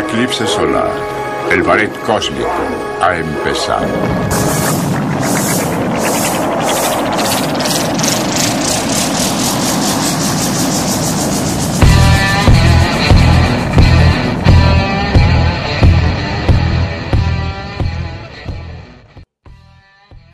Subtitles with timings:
[0.00, 0.90] eclipse solar,
[1.50, 2.48] el ballet cósmico
[3.00, 3.86] ha empezado.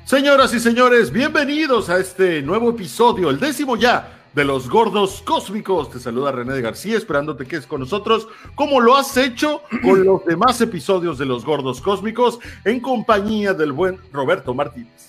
[0.04, 5.90] Señoras y señores, bienvenidos a este nuevo episodio, el décimo ya de los gordos cósmicos.
[5.90, 10.24] Te saluda René García, esperándote que es con nosotros, como lo has hecho con los
[10.26, 15.08] demás episodios de los gordos cósmicos, en compañía del buen Roberto Martínez.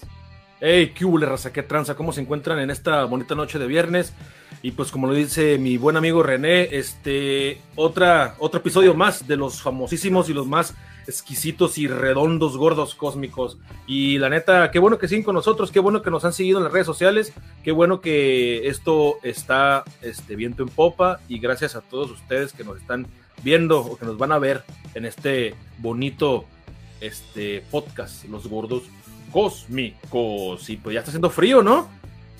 [0.61, 4.13] Hey, qué hubo, raza, qué tranza, cómo se encuentran en esta bonita noche de viernes.
[4.61, 9.61] Y pues como lo dice mi buen amigo René, este otro episodio más de los
[9.61, 10.73] famosísimos y los más
[11.07, 13.57] exquisitos y redondos gordos cósmicos.
[13.87, 16.57] Y la neta, qué bueno que siguen con nosotros, qué bueno que nos han seguido
[16.57, 17.33] en las redes sociales,
[17.63, 22.63] qué bueno que esto está este, viento en popa y gracias a todos ustedes que
[22.63, 23.07] nos están
[23.43, 26.45] viendo o que nos van a ver en este bonito
[27.01, 28.83] este, podcast, Los Gordos
[29.31, 30.69] Cósmicos.
[30.69, 31.89] Y pues ya está haciendo frío, ¿no?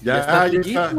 [0.04, 0.94] Ya, está, ya está.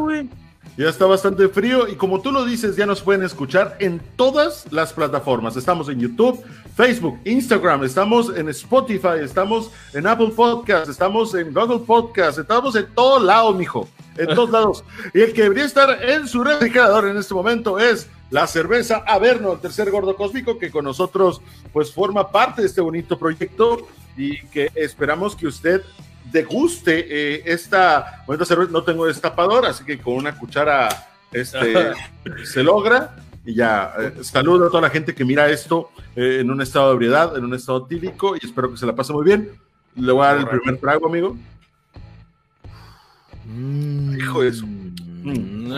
[0.79, 4.65] Ya está bastante frío y como tú lo dices, ya nos pueden escuchar en todas
[4.71, 5.57] las plataformas.
[5.57, 6.41] Estamos en YouTube,
[6.73, 12.85] Facebook, Instagram, estamos en Spotify, estamos en Apple Podcast, estamos en Google Podcast, estamos en
[12.95, 14.85] todos lados, mijo, en todos lados.
[15.13, 19.51] Y el que debería estar en su refrigerador en este momento es la cerveza Averno,
[19.51, 21.41] el tercer gordo cósmico que con nosotros
[21.73, 23.85] pues forma parte de este bonito proyecto
[24.15, 25.81] y que esperamos que usted
[26.31, 30.89] deguste eh, esta, bueno, no tengo destapador, así que con una cuchara
[31.31, 31.93] este,
[32.43, 33.15] se logra.
[33.45, 36.89] Y ya, eh, saludo a toda la gente que mira esto eh, en un estado
[36.89, 39.49] de ebriedad, en un estado tílico, y espero que se la pase muy bien.
[39.95, 41.35] Le voy a dar el primer trago, amigo.
[43.45, 44.19] Mm.
[44.19, 44.65] Hijo de eso.
[44.67, 45.73] Mm.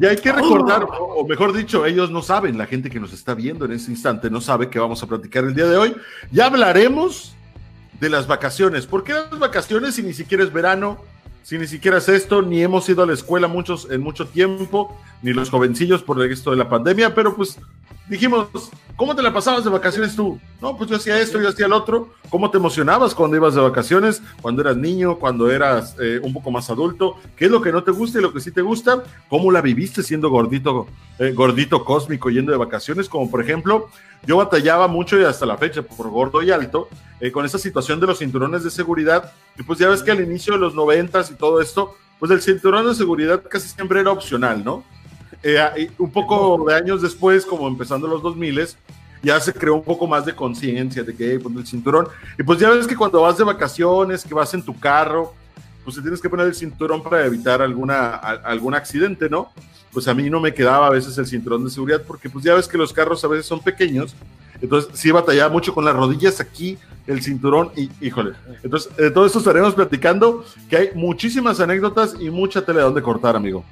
[0.00, 3.34] Y hay que recordar, o mejor dicho, ellos no saben, la gente que nos está
[3.34, 5.96] viendo en este instante no sabe que vamos a platicar el día de hoy.
[6.32, 7.34] Ya hablaremos
[8.04, 8.86] de las vacaciones.
[8.86, 10.98] ¿Por qué las vacaciones si ni siquiera es verano?
[11.42, 14.94] Si ni siquiera es esto, ni hemos ido a la escuela muchos en mucho tiempo,
[15.22, 17.58] ni los jovencillos por esto de la pandemia, pero pues
[18.06, 18.48] dijimos,
[18.96, 20.38] ¿cómo te la pasabas de vacaciones tú?
[20.60, 22.10] No, pues yo hacía esto, yo hacía el otro.
[22.28, 24.22] ¿Cómo te emocionabas cuando ibas de vacaciones?
[24.42, 27.16] Cuando eras niño, cuando eras eh, un poco más adulto.
[27.36, 29.02] ¿Qué es lo que no te gusta y lo que sí te gusta?
[29.28, 30.86] ¿Cómo la viviste siendo gordito,
[31.18, 33.08] eh, gordito cósmico yendo de vacaciones?
[33.08, 33.88] Como por ejemplo,
[34.26, 36.88] yo batallaba mucho y hasta la fecha por gordo y alto
[37.20, 39.32] eh, con esa situación de los cinturones de seguridad.
[39.58, 42.42] Y pues ya ves que al inicio de los noventas y todo esto, pues el
[42.42, 44.84] cinturón de seguridad casi siempre era opcional, ¿no?
[45.42, 48.66] Eh, un poco de años después, como empezando los 2000,
[49.22, 52.08] ya se creó un poco más de conciencia de que poner el cinturón.
[52.38, 55.34] Y pues ya ves que cuando vas de vacaciones, que vas en tu carro,
[55.84, 59.52] pues te tienes que poner el cinturón para evitar alguna, algún accidente, ¿no?
[59.92, 62.54] Pues a mí no me quedaba a veces el cinturón de seguridad porque pues ya
[62.54, 64.14] ves que los carros a veces son pequeños.
[64.60, 68.32] Entonces sí batallaba mucho con las rodillas aquí, el cinturón y híjole.
[68.62, 73.02] Entonces de todo esto estaremos platicando que hay muchísimas anécdotas y mucha tela de donde
[73.02, 73.64] cortar, amigo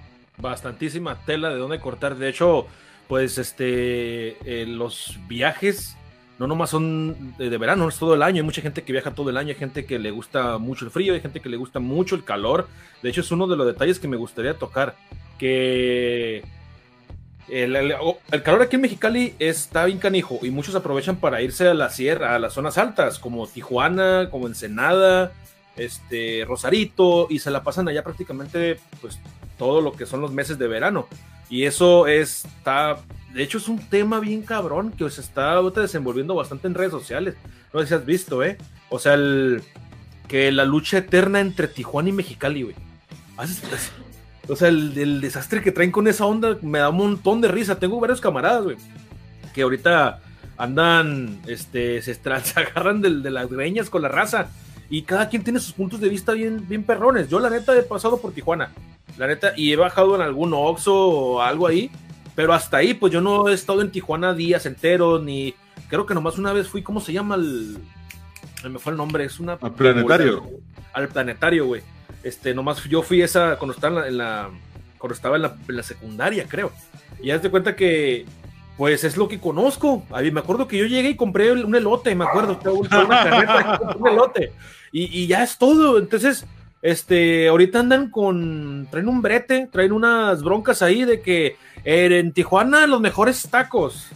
[0.43, 2.17] bastantísima tela de dónde cortar.
[2.17, 2.67] De hecho,
[3.09, 5.97] pues este, eh, los viajes
[6.43, 8.39] no nomás son de, verano, es todo el año.
[8.39, 10.91] Hay mucha gente que viaja todo el año, hay gente que le gusta mucho el
[10.91, 12.67] frío, hay gente que le gusta mucho el calor.
[13.01, 14.97] De hecho, es uno de los detalles que me gustaría tocar.
[15.39, 16.43] Que
[17.49, 17.95] el,
[18.43, 22.35] calor aquí en Mexicali está bien canijo y muchos aprovechan para irse a la sierra,
[22.35, 25.33] a las zonas altas, como Tijuana, como Ensenada,
[25.77, 29.21] este, Rosarito, y se la pasan allá prácticamente pues
[29.59, 31.07] todo lo que son los meses de verano.
[31.49, 32.97] Y eso está,
[33.33, 37.35] de hecho es un tema bien cabrón que se está desenvolviendo bastante en redes sociales.
[37.73, 38.59] No sé si has visto, ¿eh?
[38.91, 39.63] O sea, el,
[40.29, 42.77] que la lucha eterna entre Tijuana y Mexicali, güey.
[44.49, 47.79] O sea, el, desastre que traen con esa onda me da un montón de risa.
[47.79, 48.77] Tengo varios camaradas, güey,
[49.55, 50.21] que ahorita
[50.59, 54.49] andan, este, se, se agarran de, de, las greñas con la raza.
[54.91, 57.29] Y cada quien tiene sus puntos de vista bien, bien perrones.
[57.29, 58.71] Yo, la neta, he pasado por Tijuana
[59.19, 61.91] la neta, y he bajado en algún Oxxo o algo ahí,
[62.35, 65.55] pero hasta ahí, pues yo no he estado en Tijuana días enteros, ni
[65.89, 67.79] creo que nomás una vez fui, ¿cómo se llama el...
[68.69, 69.55] Me fue el nombre, es una...
[69.55, 70.49] Al planetario.
[70.93, 71.83] Al planetario, güey.
[72.23, 74.51] Este, nomás yo fui esa cuando estaba en la,
[74.99, 76.71] cuando estaba en la, secundaria, creo.
[77.21, 78.25] Y haz de cuenta que,
[78.77, 80.07] pues es lo que conozco.
[80.11, 82.59] A me acuerdo que yo llegué y compré un elote, me acuerdo,
[83.99, 84.53] un elote.
[84.93, 85.99] Y, y ya es todo.
[85.99, 86.47] Entonces,
[86.83, 92.89] este, ahorita andan con, traen un brete, traen unas broncas ahí de que en Tijuana
[92.89, 94.09] los mejores tacos,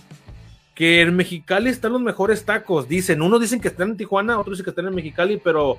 [0.74, 4.54] que en Mexicali están los mejores tacos, dicen, unos dicen que están en Tijuana, otros
[4.54, 5.78] dicen que están en Mexicali, pero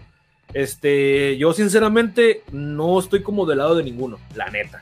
[0.53, 4.81] este, yo sinceramente no estoy como del lado de ninguno, la neta.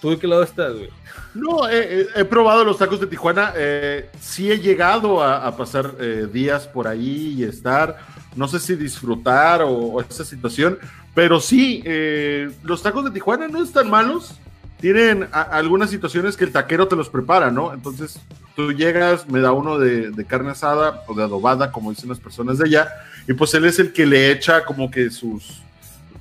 [0.00, 0.88] ¿Tú de qué lado estás, güey?
[1.34, 3.52] No, he, he, probado los tacos de Tijuana.
[3.54, 7.98] Eh, sí he llegado a, a pasar eh, días por ahí y estar,
[8.34, 10.78] no sé si disfrutar o, o esa situación,
[11.14, 14.36] pero sí, eh, los tacos de Tijuana no están malos.
[14.80, 17.74] Tienen a, algunas situaciones que el taquero te los prepara, ¿no?
[17.74, 18.18] Entonces
[18.56, 22.20] tú llegas, me da uno de, de carne asada o de adobada, como dicen las
[22.20, 22.88] personas de allá,
[23.28, 25.62] y pues él es el que le echa como que sus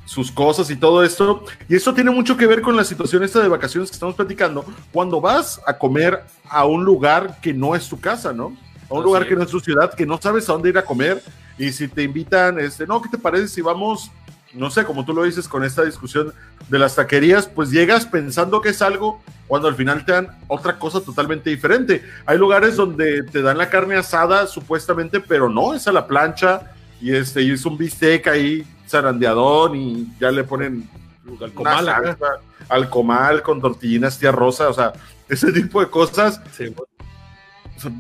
[0.10, 1.44] sus cosas y todo esto.
[1.70, 4.66] Y eso tiene mucho que ver con la situación esta de vacaciones que estamos platicando.
[4.92, 8.58] Cuando vas a comer a un lugar que no es tu casa, ¿no?
[8.90, 9.30] A un Así lugar es.
[9.30, 11.22] que no es tu ciudad, que no sabes a dónde ir a comer.
[11.60, 14.10] Y si te invitan, este, no, ¿qué te parece si vamos,
[14.54, 16.34] no sé, como tú lo dices con esta discusión
[16.70, 20.78] de las taquerías, pues llegas pensando que es algo cuando al final te dan otra
[20.78, 22.04] cosa totalmente diferente.
[22.26, 26.72] Hay lugares donde te dan la carne asada supuestamente, pero no, es a la plancha
[27.02, 30.90] y este y es un bistec ahí zarandeadón y ya le ponen
[31.42, 32.04] Al comal acá.
[32.04, 32.28] salsa,
[32.68, 34.94] al comal con tortillinas tía rosa, o sea,
[35.28, 36.74] ese tipo de cosas Sí,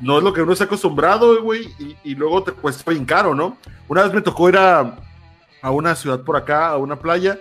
[0.01, 3.33] no es lo que uno está acostumbrado, güey, y, y luego te cuesta bien caro,
[3.33, 3.57] ¿no?
[3.87, 4.97] Una vez me tocó ir a,
[5.61, 7.39] a una ciudad por acá, a una playa,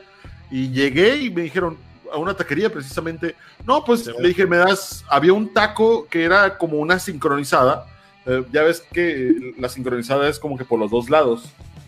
[0.50, 1.76] y llegué y me dijeron,
[2.12, 3.35] a una taquería precisamente,
[3.67, 7.87] no, pues Sí, le dije, me das, había un taco que era como una sincronizada,
[8.26, 11.44] eh, ya ves que la sincronizada es como que por los dos lados,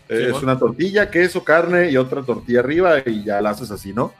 [0.09, 0.47] Eh, Sí, es bueno.
[0.49, 4.11] una tortilla, queso, carne y otra tortilla arriba y ya la haces así, ¿no?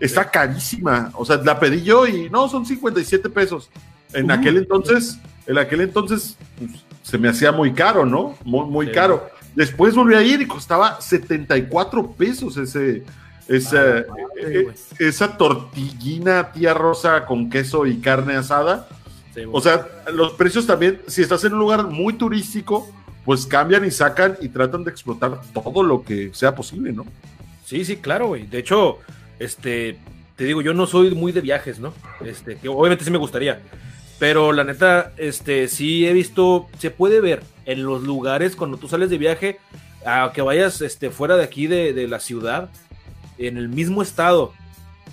[0.00, 0.28] Está Sí.
[0.32, 3.70] carísima, o sea, la pedí yo y no, son 57 pesos.
[4.12, 4.34] En Uh.
[4.34, 6.70] aquel entonces, en aquel entonces pues,
[7.04, 8.34] se me hacía muy caro, ¿no?
[8.44, 9.30] Muy, muy caro.
[9.56, 13.02] Después volví a ir y costaba 74 pesos ese,
[13.48, 18.86] esa, Ah, madre, eh, esa tortillina tía rosa con queso y carne asada.
[19.34, 19.40] Sí.
[19.50, 22.86] O sea, los precios también, si estás en un lugar muy turístico,
[23.24, 27.06] pues cambian y sacan y tratan de explotar todo lo que sea posible, ¿no?
[27.64, 28.46] Sí, sí, claro, güey.
[28.46, 28.98] De hecho,
[29.38, 29.98] este,
[30.36, 31.94] te digo, yo no soy muy de viajes, ¿no?
[32.24, 33.60] Este, que obviamente sí me gustaría.
[34.18, 38.88] Pero la neta, este, sí he visto, se puede ver en los lugares cuando tú
[38.88, 39.58] sales de viaje,
[40.06, 42.70] a que vayas este, fuera de aquí de, la ciudad,
[43.38, 44.54] en el mismo estado,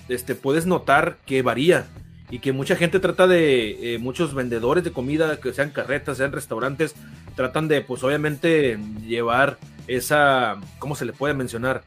[0.08, 1.86] este, puedes notar que varía
[2.30, 6.32] y que mucha gente trata de, eh, muchos vendedores de comida, que sean carretas, sean
[6.32, 6.94] restaurantes,
[7.34, 11.82] tratan de, pues obviamente, llevar esa, ¿cómo se le puede mencionar?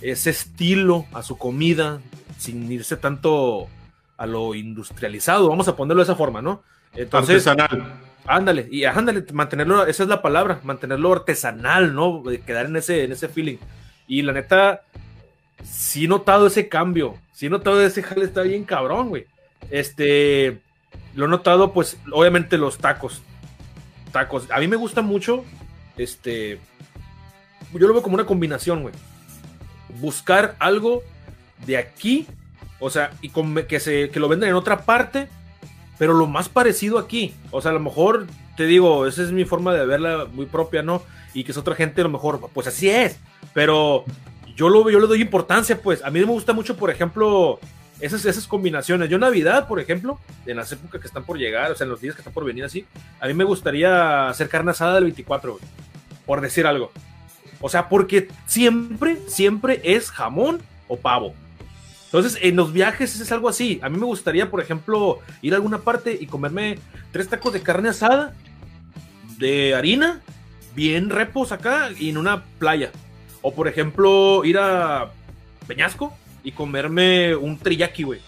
[0.00, 2.00] Ese estilo a su comida,
[2.38, 3.68] sin irse tanto
[4.20, 6.62] a lo industrializado, vamos a ponerlo de esa forma, ¿no?
[6.94, 7.94] Entonces, Artesanal.
[8.26, 12.22] ándale, y ándale, mantenerlo, esa es la palabra, mantenerlo artesanal, ¿no?
[12.44, 13.56] Quedar en ese, en ese feeling.
[14.06, 14.82] Y la neta,
[15.64, 19.24] sí he notado ese cambio, sí he notado ese jale, está bien cabrón, güey.
[19.70, 20.60] Este,
[21.14, 23.22] lo he notado, pues, obviamente los tacos.
[24.12, 24.50] Tacos.
[24.50, 25.46] A mí me gusta mucho,
[25.96, 26.60] este,
[27.72, 28.94] yo lo veo como una combinación, güey.
[29.98, 31.02] Buscar algo
[31.64, 32.26] de aquí,
[32.80, 33.30] o sea, y
[33.68, 35.28] que, se, que lo venden en otra parte,
[35.98, 37.34] pero lo más parecido aquí.
[37.50, 40.82] O sea, a lo mejor, te digo, esa es mi forma de verla muy propia,
[40.82, 41.02] ¿no?
[41.34, 43.18] Y que es otra gente, a lo mejor, pues así es.
[43.52, 44.04] Pero
[44.56, 46.02] yo, lo, yo le doy importancia, pues.
[46.02, 47.60] A mí me gusta mucho, por ejemplo,
[48.00, 49.10] esas, esas combinaciones.
[49.10, 52.00] Yo Navidad, por ejemplo, en las épocas que están por llegar, o sea, en los
[52.00, 52.86] días que están por venir así,
[53.20, 55.64] a mí me gustaría hacer carne asada del 24, güey,
[56.24, 56.92] por decir algo.
[57.60, 61.34] O sea, porque siempre, siempre es jamón o pavo.
[62.12, 63.78] Entonces, en los viajes es algo así.
[63.84, 66.76] A mí me gustaría, por ejemplo, ir a alguna parte y comerme
[67.12, 68.34] tres tacos de carne asada,
[69.38, 70.20] de harina,
[70.74, 72.90] bien repos acá y en una playa.
[73.42, 75.12] O, por ejemplo, ir a
[75.68, 76.12] Peñasco
[76.42, 78.20] y comerme un teriyaki, güey.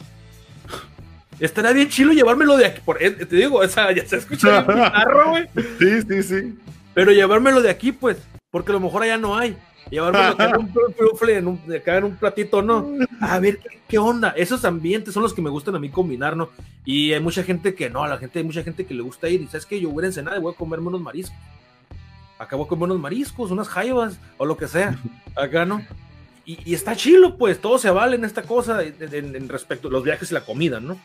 [1.40, 2.80] Estaría bien chilo llevármelo de aquí.
[2.84, 4.62] Por, eh, te digo, o sea, ya se escucha
[5.26, 5.48] güey.
[5.80, 6.58] Sí, sí, sí.
[6.94, 8.18] Pero llevármelo de aquí, pues,
[8.52, 9.56] porque a lo mejor allá no hay.
[9.90, 12.92] Llevármelo acá en un trufle, en un, acá en un platito, ¿no?
[13.20, 14.30] A ver, ¿qué, ¿qué, onda?
[14.30, 16.50] Esos ambientes son los que me gustan a mí combinar, ¿no?
[16.84, 19.42] Y hay mucha gente que no, la gente, hay mucha gente que le gusta ir
[19.42, 21.36] y sabes que yo voy a Ensenada y voy a comerme unos mariscos.
[22.38, 24.98] Acá voy a comer unos mariscos, unas jaivas o lo que sea.
[25.36, 25.84] Acá, ¿no?
[26.44, 29.88] Y, y está chilo, pues, todo se vale en esta cosa en, en, en respecto
[29.88, 30.98] a los viajes y la comida, ¿no?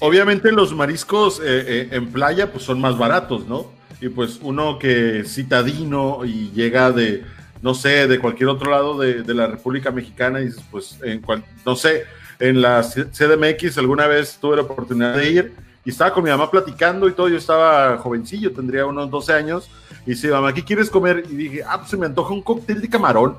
[0.00, 3.70] Obviamente los mariscos eh, eh, en playa pues son más baratos, ¿no?
[4.00, 7.22] Y pues uno que citadino y llega de,
[7.62, 11.20] no sé, de cualquier otro lado de, de la República Mexicana y dices, pues, en
[11.20, 12.04] cual, no sé,
[12.38, 15.52] en la CDMX alguna vez tuve la oportunidad de ir
[15.84, 19.70] y estaba con mi mamá platicando y todo, yo estaba jovencillo, tendría unos 12 años,
[20.06, 21.24] y dice, mamá, ¿qué quieres comer?
[21.30, 23.36] Y dije, ah, pues se me antoja un cóctel de camarón.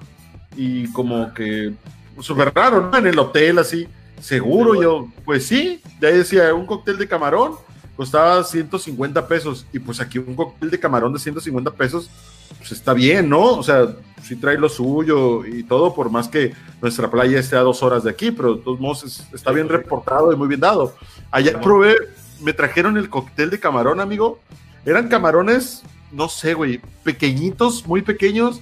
[0.56, 1.74] Y como que
[2.20, 2.98] súper raro, ¿no?
[2.98, 3.88] En el hotel así,
[4.20, 7.54] seguro, yo, pues sí, de ahí decía, un cóctel de camarón
[7.96, 12.10] costaba 150 pesos, y pues aquí un cóctel de camarón de 150 pesos,
[12.58, 13.54] pues está bien, ¿no?
[13.54, 13.88] O sea,
[14.22, 18.04] sí trae lo suyo y todo, por más que nuestra playa esté a dos horas
[18.04, 20.96] de aquí, pero de todos modos está bien reportado y muy bien dado.
[21.30, 21.96] Allá probé,
[22.42, 24.40] me trajeron el cóctel de camarón, amigo.
[24.86, 28.62] Eran camarones, no sé, güey, pequeñitos, muy pequeños,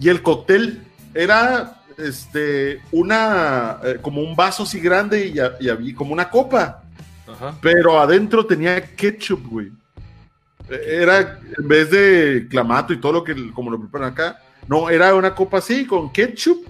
[0.00, 0.82] y el cóctel
[1.14, 6.82] era este, una, eh, como un vaso así grande y, y había como una copa.
[7.26, 7.54] Ajá.
[7.60, 9.70] Pero adentro tenía ketchup, güey.
[10.72, 14.38] Era, en vez de clamato y todo lo que, como lo preparan acá,
[14.68, 16.66] no, era una copa así, con ketchup,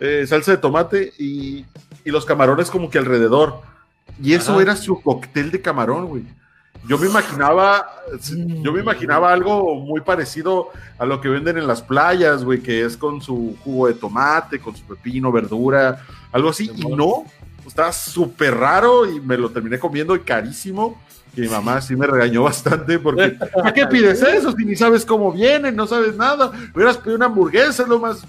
[0.00, 1.64] eh, salsa de tomate y,
[2.04, 3.62] y, los camarones como que alrededor.
[4.22, 4.62] Y eso Ajá.
[4.62, 6.24] era su cóctel de camarón, güey.
[6.86, 7.86] Yo me imaginaba,
[8.62, 12.84] yo me imaginaba algo muy parecido a lo que venden en las playas, güey, que
[12.84, 16.70] es con su jugo de tomate, con su pepino, verdura, algo así.
[16.74, 17.24] Y no,
[17.68, 21.00] estaba súper raro y me lo terminé comiendo y carísimo.
[21.36, 25.04] Y mi mamá sí me regañó bastante porque, ¿a qué pides eso si ni sabes
[25.04, 26.52] cómo vienen, no sabes nada?
[26.74, 28.22] Hubieras pedido una hamburguesa, lo más.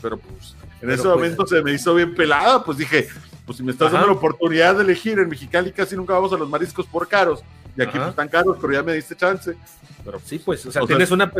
[0.00, 3.08] Pero pues en Pero ese pues, momento se me hizo bien pelada, pues dije,
[3.46, 3.98] pues si me estás Ajá.
[3.98, 7.42] dando la oportunidad de elegir en Mexicali, casi nunca vamos a los mariscos por caros.
[7.76, 9.56] Y aquí pues, están caros, pero ya me diste chance.
[10.04, 11.32] Pero, sí, pues, o sea, o tienes sea, una.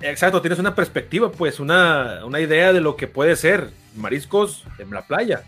[0.00, 4.90] Exacto, tienes una perspectiva, pues, una, una idea de lo que puede ser mariscos en
[4.90, 5.44] la playa.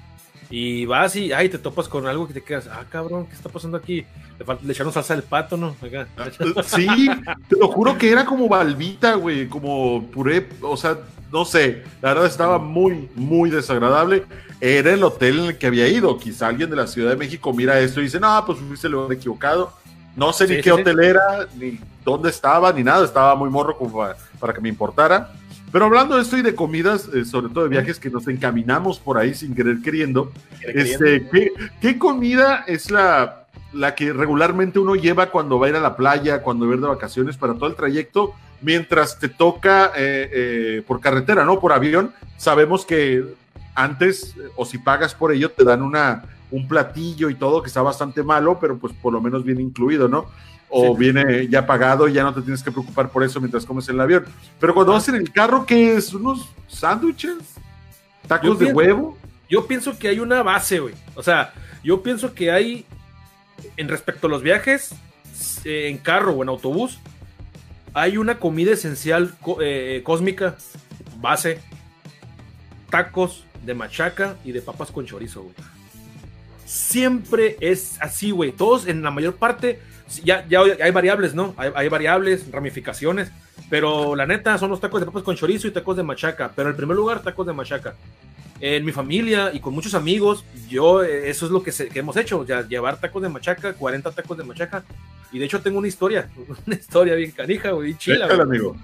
[0.51, 3.49] Y vas y, ay, te topas con algo que te quedas, ah, cabrón, ¿qué está
[3.49, 4.05] pasando aquí?
[4.39, 5.77] Le, le echaron salsa del pato, ¿no?
[5.83, 6.07] Acá.
[6.65, 6.87] Sí,
[7.49, 10.99] te lo juro que era como balbita, güey, como puré, o sea,
[11.35, 14.25] no sé, la verdad estaba muy, muy desagradable.
[14.61, 16.17] Era el hotel en el que había ido.
[16.17, 18.93] Quizá alguien de la Ciudad de México mira esto y dice, no, pues fuiste el
[18.93, 19.73] lugar equivocado.
[20.15, 21.07] No sé sí, ni qué sí, hotel sí.
[21.07, 23.05] era, ni dónde estaba, ni nada.
[23.05, 25.33] Estaba muy morro como para, para que me importara.
[25.75, 29.01] Pero hablando de esto y de comidas, eh, sobre todo de viajes que nos encaminamos
[29.01, 30.31] por ahí sin querer queriendo,
[30.63, 31.51] este, ¿qué,
[31.81, 35.97] ¿qué, comida es la, la que regularmente uno lleva cuando va a ir a la
[35.97, 40.31] playa, cuando va a ir de vacaciones para todo el trayecto, mientras te toca eh,
[40.33, 41.59] eh, por carretera, ¿no?
[41.59, 42.15] Por avión.
[42.37, 43.25] Sabemos que
[43.75, 46.23] antes, o si pagas por ello, te dan una,
[46.55, 50.09] un platillo y todo que está bastante malo, pero pues por lo menos viene incluido,
[50.09, 50.27] ¿no?
[50.77, 50.99] o sí.
[50.99, 53.95] viene ya pagado y ya no te tienes que preocupar por eso mientras comes en
[53.95, 54.25] el avión.
[54.59, 54.97] Pero cuando ah.
[54.97, 56.13] vas en el carro, ¿qué es?
[56.13, 57.37] ¿Unos sándwiches?
[58.27, 59.19] ¿Tacos yo de pienso, huevo?
[59.49, 60.95] Yo pienso que hay una base, güey.
[61.15, 61.53] O sea,
[61.85, 62.87] yo pienso que hay,
[63.77, 64.95] en respecto a los viajes,
[65.65, 66.99] eh, en carro o en autobús,
[67.93, 70.57] hay una comida esencial eh, cósmica,
[71.21, 71.61] base,
[72.91, 75.55] tacos de machaca y de papas con chorizo, güey.
[76.65, 78.53] Siempre es así, güey.
[78.53, 79.81] Todos, en la mayor parte,
[80.25, 81.55] ya, ya hay variables, ¿no?
[81.57, 83.31] Hay, hay, variables, ramificaciones,
[83.71, 86.71] pero la neta son los tacos de papas con chorizo y tacos de machaca, pero
[86.71, 87.95] en primer lugar tacos de machaca.
[88.61, 91.99] En mi familia y con muchos amigos, yo, eh, eso es lo que, se, que
[91.99, 94.85] hemos hecho, ya llevar tacos de machaca, 40 tacos de machaca,
[95.33, 96.29] y de hecho tengo una historia,
[96.67, 98.27] una historia bien canija, güey, bien chila.
[98.27, 98.41] Güey.
[98.41, 98.77] amigo.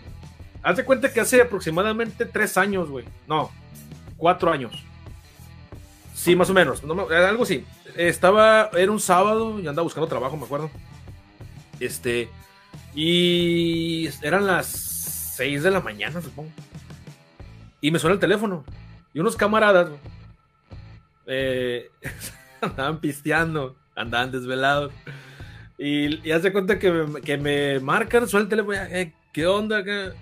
[0.63, 3.51] Haz de cuenta que hace aproximadamente tres años, güey, no,
[4.17, 4.73] cuatro años.
[6.21, 7.65] Sí, más o menos, no, algo así.
[7.97, 10.71] Estaba, era un sábado y andaba buscando trabajo, me acuerdo.
[11.81, 12.29] Este,
[12.95, 16.51] y eran las 6 de la mañana, supongo.
[17.81, 18.65] Y me suena el teléfono.
[19.15, 19.93] Y unos camaradas
[21.25, 21.91] eh,
[22.61, 24.93] andaban pisteando, andaban desvelados.
[25.79, 28.77] Y, y hace cuenta que me, que me marcan, suena el teléfono.
[28.77, 30.13] Eh, ¿Qué onda acá?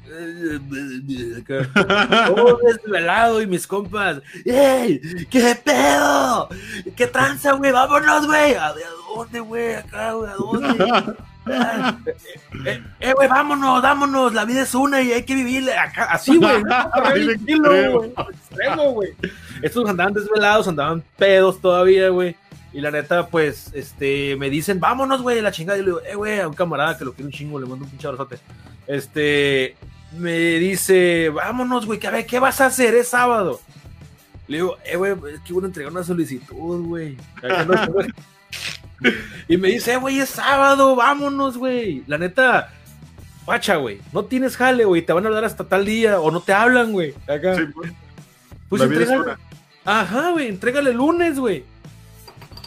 [2.27, 4.21] Todo desvelado y mis compas.
[4.45, 5.01] ¡Ey!
[5.31, 6.49] ¿Qué pedo?
[6.95, 7.73] ¿Qué tranza, güey?
[7.73, 8.55] ¡Vámonos, güey!
[8.55, 8.75] ¿A
[9.15, 9.75] dónde, güey?
[9.77, 10.85] Acá, güey, ¿a dónde?
[12.67, 16.37] eh, eh, güey, vámonos, vámonos, la vida es una y hay que vivirla acá, así,
[16.37, 16.57] güey.
[18.29, 19.15] extremo, güey.
[19.63, 22.37] Estos andaban desvelados, andaban pedos todavía, güey.
[22.75, 25.79] Y la neta, pues, este, me dicen, vámonos, güey, la chingada.
[25.79, 27.87] Y le digo, eh, güey, a un camarada que lo quiere un chingo, le mando
[27.87, 28.39] un pinche abrazote.
[28.89, 29.77] Este,
[30.17, 32.95] me dice, vámonos, güey, que a ver, ¿qué vas a hacer?
[32.95, 33.61] Es sábado.
[34.49, 37.19] Le digo, eh, güey, es que a entregar una solicitud, güey.
[39.49, 42.03] y me dice, eh, güey, es sábado, vámonos, güey.
[42.07, 42.73] La neta,
[43.45, 46.41] pacha, güey, no tienes jale, güey, te van a hablar hasta tal día, o no
[46.41, 47.15] te hablan, güey.
[47.29, 47.57] Acá.
[47.57, 47.93] Sí, pues,
[48.71, 49.35] pues entrégale.
[49.85, 51.65] Ajá, güey, entrégale el lunes, güey.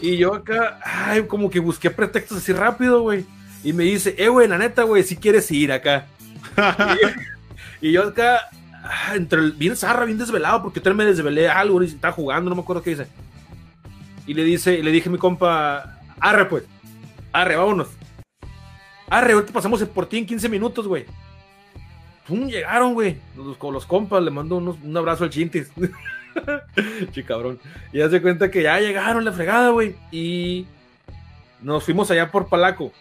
[0.01, 3.25] Y yo acá, ay, como que busqué pretextos así rápido, güey.
[3.63, 6.07] Y me dice, eh, güey, la neta, güey, si quieres ir acá.
[7.81, 8.49] y, y, yo acá,
[8.83, 12.49] ah, entre el, bien zarra, bien desvelado, porque yo me desvelé algo, y estaba jugando,
[12.49, 13.07] no me acuerdo qué dice.
[14.25, 16.63] Y le dice, le dije a mi compa, arre pues,
[17.31, 17.89] arre, vámonos.
[19.09, 21.05] Arre, ahorita pasamos por ti en 15 minutos, güey.
[22.27, 23.17] Pum, llegaron, güey.
[23.35, 25.69] Los, con los compas, le mando unos, un abrazo al Chintis.
[27.11, 27.59] Chi cabrón.
[27.91, 29.95] Y ya se cuenta que ya llegaron la fregada, güey.
[30.11, 30.65] Y
[31.61, 32.93] nos fuimos allá por Palaco.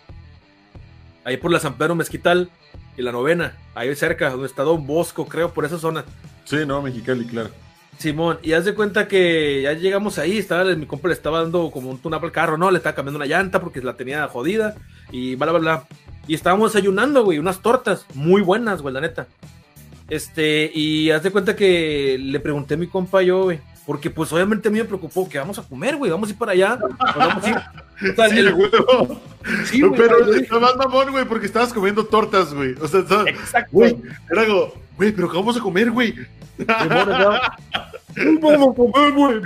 [1.25, 2.50] Ahí por la San Pedro Mezquital.
[2.97, 6.05] y la novena, ahí cerca, donde está Don Bosco, creo, por esa zona.
[6.45, 7.50] Sí, no, Mexicali, claro.
[7.99, 11.71] Simón, y haz de cuenta que ya llegamos ahí, estaba, mi compa le estaba dando
[11.71, 12.71] como un tune-up al carro, ¿no?
[12.71, 14.75] Le estaba cambiando una llanta porque la tenía jodida
[15.12, 15.85] y bla, bla, bla.
[16.27, 19.27] Y estábamos desayunando, güey, unas tortas muy buenas, güey, la neta.
[20.09, 24.33] Este, y haz de cuenta que le pregunté a mi compa yo, güey, porque pues
[24.33, 26.79] obviamente a mí me preocupó que vamos a comer, güey, vamos a ir para allá.
[27.17, 27.57] Vamos a ir.
[28.13, 28.71] O sea, Sí, el- güey.
[29.67, 32.75] sí, güey, pero está más mamón, güey, porque estabas comiendo tortas, güey.
[32.81, 33.69] O sea, estaba- Exacto.
[33.73, 33.97] güey,
[34.31, 36.15] era como, güey, pero ¿qué vamos a comer, güey?
[38.41, 39.41] Vamos a comer, güey.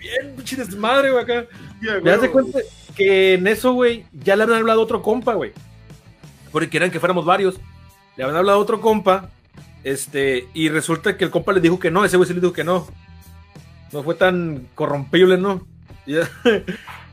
[0.00, 1.44] Bien, pinche desmadre, güey, acá.
[1.82, 2.44] Ya, Me das de güey.
[2.50, 2.58] cuenta
[2.96, 5.52] que en eso, güey, ya le habían hablado a otro compa, güey.
[6.52, 7.56] Porque querían que fuéramos varios.
[8.16, 9.28] Le habían hablado a otro compa.
[9.84, 12.04] Este, y resulta que el compa le dijo que no.
[12.04, 12.88] Ese güey sí le dijo que no.
[13.92, 15.64] No fue tan corrompible, ¿no?
[16.06, 16.16] Y,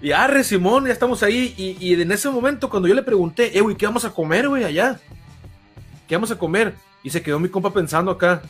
[0.01, 1.53] y arre, Simón, ya estamos ahí.
[1.57, 4.49] Y, y en ese momento, cuando yo le pregunté, eh, güey, ¿qué vamos a comer,
[4.49, 4.99] güey, allá?
[6.09, 6.73] ¿Qué vamos a comer?
[7.03, 8.41] Y se quedó mi compa pensando acá.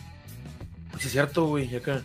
[0.91, 2.01] Pues es cierto, güey, acá.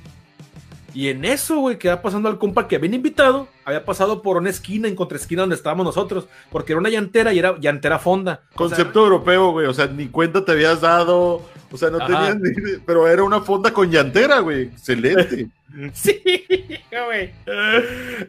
[0.92, 4.38] Y en eso, güey, que va pasando al compa que habían invitado, había pasado por
[4.38, 8.42] una esquina, en contraesquina donde estábamos nosotros, porque era una llantera y era llantera fonda.
[8.54, 9.66] Concepto europeo, güey.
[9.66, 11.42] O sea, ni cuenta te habías dado.
[11.76, 12.06] O sea, no Ajá.
[12.06, 12.78] tenías ni.
[12.86, 14.62] Pero era una fonda con llantera, güey.
[14.62, 15.48] Excelente.
[15.92, 16.22] sí,
[16.90, 17.32] güey.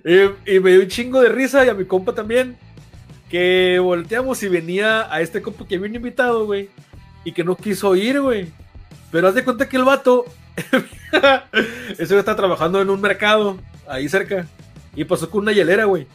[0.03, 2.57] Y, y me dio un chingo de risa y a mi compa también,
[3.29, 6.67] que volteamos y venía a este compa que habían invitado, güey,
[7.23, 8.47] y que no quiso ir, güey.
[9.13, 10.25] Pero haz de cuenta que el vato,
[11.97, 14.45] ese está trabajando en un mercado ahí cerca
[14.93, 16.05] y pasó con una hielera, güey.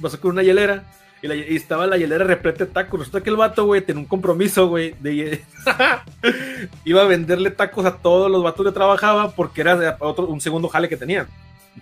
[0.00, 0.84] Pasó con una hielera
[1.26, 3.00] y, la- y estaba la hielera repleta de tacos.
[3.00, 5.44] Resulta que el vato, güey, tenía un compromiso, güey, de
[6.84, 10.68] iba a venderle tacos a todos los vatos que trabajaba porque era otro, un segundo
[10.68, 11.26] jale que tenía.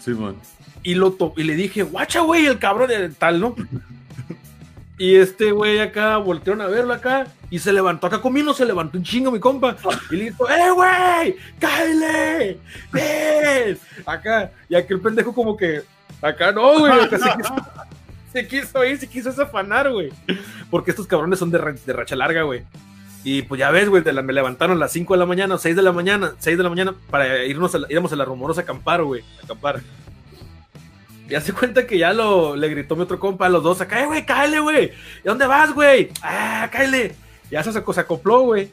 [0.00, 0.34] Sí, man.
[0.82, 3.54] Y, lo to- y le dije, guacha, güey, el cabrón de tal, ¿no?
[4.96, 8.96] Y este güey acá voltearon a verlo acá y se levantó acá conmigo, se levantó
[8.96, 9.76] un chingo mi compa.
[10.08, 11.36] Y le dijo, ¡eh, güey!
[11.58, 12.60] ¡Cállate!
[12.92, 13.76] ¡Ven!
[14.06, 14.52] Acá.
[14.68, 15.82] Y aquel pendejo como que,
[16.22, 16.92] acá no, güey.
[18.34, 20.10] se, quiso, ir, se quiso desafanar, güey.
[20.70, 22.64] Porque estos cabrones son de, ra- de racha larga, güey.
[23.22, 25.80] Y pues ya ves, güey, me levantaron a las 5 de la mañana, 6 de
[25.82, 29.02] la mañana, 6 de la mañana para irnos a la, íbamos a la rumorosa acampar,
[29.02, 29.22] güey.
[29.42, 29.80] Acampar.
[31.28, 34.02] Y hace cuenta que ya lo le gritó mi otro compa a los dos acá,
[34.02, 34.86] "Eh, güey, cáele, güey.
[35.24, 36.10] ¿Y dónde vas, güey?
[36.22, 37.14] Ah, cáele.
[37.50, 38.70] Ya se, se acopló, güey.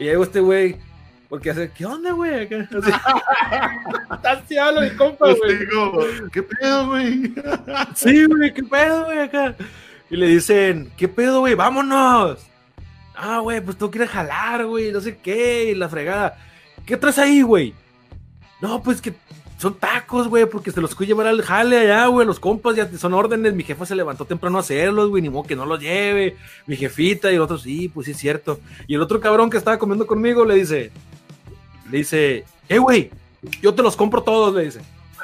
[0.00, 0.76] Y llegó este güey,
[1.28, 2.48] porque hace, ¿qué onda, güey?
[4.22, 5.58] Así habla mi compa, Pues güey.
[5.58, 5.98] digo,
[6.32, 7.34] ¿qué pedo, güey?
[7.94, 9.18] Sí, güey, ¿qué pedo, güey?
[9.20, 9.54] Acá.
[10.10, 11.54] Y le dicen, ¿qué pedo, güey?
[11.54, 12.38] Vámonos.
[13.16, 16.36] Ah, güey, pues tú quieres jalar, güey, no sé qué, y la fregada.
[16.84, 17.74] ¿Qué traes ahí, güey?
[18.60, 19.14] No, pues que
[19.56, 22.90] son tacos, güey, porque se los fui llevar al jale allá, güey, los compas ya
[22.98, 23.54] son órdenes.
[23.54, 26.36] Mi jefa se levantó temprano a hacerlos, güey, ni modo que no los lleve.
[26.66, 28.60] Mi jefita y el otro, sí, pues sí es cierto.
[28.86, 30.90] Y el otro cabrón que estaba comiendo conmigo le dice,
[31.90, 33.10] le dice, eh, güey,
[33.60, 34.80] yo te los compro todos, le dice.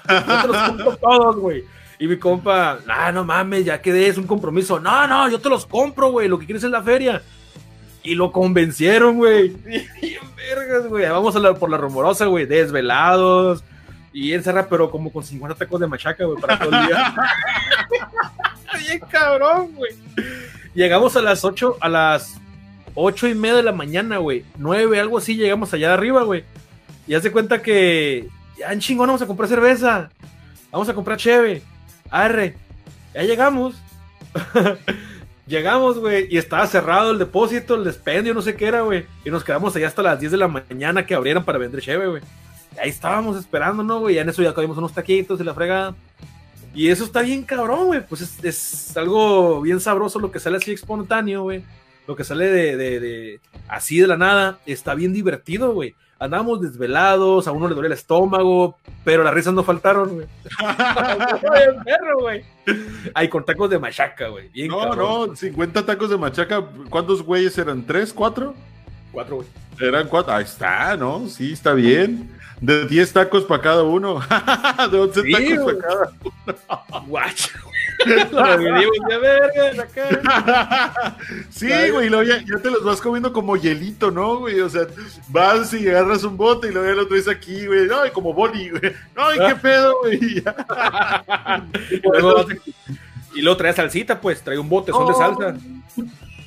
[0.08, 1.64] Yo te los compro todos, güey.
[1.98, 4.80] Y mi compa, ah, no mames, ya quedé, es un compromiso.
[4.80, 7.22] No, no, yo te los compro, güey, lo que quieres es la feria.
[8.02, 9.54] Y lo convencieron, güey.
[10.00, 11.06] Y en vergas, güey.
[11.08, 13.62] Vamos a la, por la rumorosa, güey, desvelados.
[14.12, 17.14] Y encerra, pero como con 50 tacos de machaca, güey, para todo el día.
[18.78, 19.92] Bien cabrón, güey.
[20.74, 22.40] Llegamos a las 8, a las
[22.94, 24.44] 8 y media de la mañana, güey.
[24.59, 26.44] 9, algo así, llegamos allá arriba, güey.
[27.07, 30.11] Y haz de cuenta que ya en chingón vamos a comprar cerveza.
[30.70, 31.62] Vamos a comprar cheve.
[32.11, 32.55] Arre.
[33.14, 33.74] Ya llegamos.
[35.46, 36.29] llegamos, güey.
[36.31, 39.07] Y estaba cerrado el depósito, el despendio, no sé qué era, güey.
[39.24, 42.07] Y nos quedamos allá hasta las 10 de la mañana que abrieran para vender cheve,
[42.07, 42.22] güey.
[42.81, 44.14] Ahí estábamos esperando, ¿no, güey?
[44.14, 45.94] Ya en eso ya comimos unos taquitos y la fregada.
[46.72, 48.07] Y eso está bien cabrón, güey.
[48.07, 51.64] Pues es, es algo bien sabroso lo que sale así espontáneo, güey.
[52.10, 54.58] Lo que sale de, de, de- así de la nada.
[54.66, 55.94] Está bien divertido, güey.
[56.18, 60.26] Andábamos desvelados, a uno le duele el estómago, pero las risas no faltaron, güey.
[63.14, 64.48] Ahí con tacos de machaca, güey.
[64.48, 65.28] Bien No, cabrón.
[65.30, 66.64] no, 50 tacos de machaca.
[66.88, 67.86] ¿Cuántos güeyes eran?
[67.86, 68.56] ¿Tres, cuatro?
[69.12, 69.48] Cuatro, güey.
[69.80, 70.34] Eran cuatro.
[70.34, 71.28] Ahí está, ¿no?
[71.28, 72.28] Sí, está bien.
[72.60, 74.20] De 10 tacos para cada uno.
[74.90, 76.12] de 11 Sí, tacos para cada
[77.06, 77.79] Guacho, güey.
[78.07, 78.26] De.
[81.50, 84.61] Sí, güey, luego ya, ya te los vas comiendo como hielito, ¿no, güey?
[84.61, 84.87] O sea,
[85.29, 87.87] vas y agarras un bote y luego ya lo traes aquí, güey.
[87.87, 88.92] No, y como boli, güey.
[89.16, 90.20] No, ¿y qué pedo, güey?
[91.90, 92.46] Y luego,
[93.35, 95.18] y luego trae salsita, pues, trae un bote, son de Oh.
[95.18, 95.57] salsa.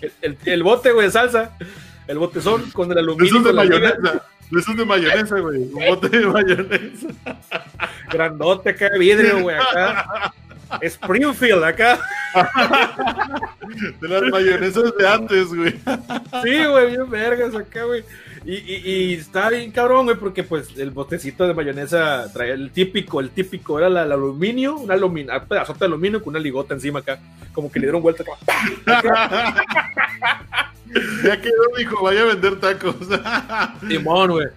[0.02, 1.52] El, el- el bote, güey, de salsa.
[2.08, 3.26] El botezón con el aluminio.
[3.26, 4.26] Esos de con la liga, mayonesa.
[4.52, 5.58] Esos de mayonesa, güey.
[5.60, 7.08] Un bote de mayonesa.
[8.12, 10.34] Grandote acá de vidrio, güey, acá.
[10.82, 12.00] Springfield, acá.
[14.02, 15.72] De las mayonesas de antes, güey.
[16.44, 18.04] Sí, güey, bien vergas acá, güey.
[18.46, 22.72] Y, y, y está bien cabrón, güey, porque pues el botecito de mayonesa traía el
[22.72, 26.40] típico, el típico era la, el aluminio, un aluminio, un pedazo de aluminio con una
[26.40, 27.20] ligota encima acá,
[27.54, 28.26] como que le dieron vuelta.
[28.26, 28.38] Como,
[31.24, 32.96] ya quedó, dijo, vaya a vender tacos.
[33.88, 34.48] Simón, güey.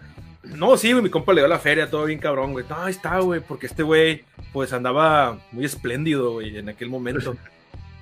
[0.54, 2.64] No, sí, güey, mi compa le dio la feria, todo bien cabrón, güey.
[2.68, 7.36] No, ahí está, güey, porque este güey, pues andaba muy espléndido, güey, en aquel momento.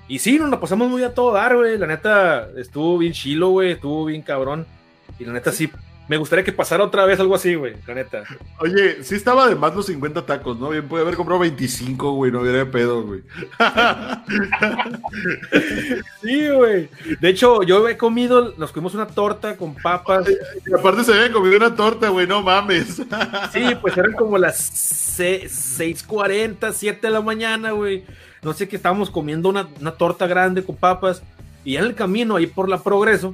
[0.07, 1.79] Y sí, nos la pasamos muy a todo dar, güey.
[1.79, 4.67] La neta, estuvo bien chilo, güey, estuvo bien cabrón.
[5.17, 5.67] Y la neta, sí,
[6.07, 8.23] me gustaría que pasara otra vez algo así, güey, la neta.
[8.59, 10.69] Oye, sí estaba de más los 50 tacos, ¿no?
[10.69, 13.21] Bien, puede haber comprado 25, güey, no hubiera de pedo, güey.
[16.21, 16.89] sí, güey.
[17.19, 20.27] De hecho, yo he comido, nos comimos una torta con papas.
[20.65, 23.01] Y aparte se había comido una torta, güey, no mames.
[23.51, 28.03] sí, pues eran como las 6:40, 7 de la mañana, güey.
[28.43, 31.23] No sé qué estábamos comiendo una, una torta grande con papas.
[31.63, 33.33] Y en el camino, ahí por la progreso,